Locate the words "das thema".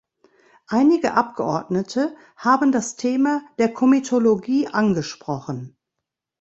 2.71-3.43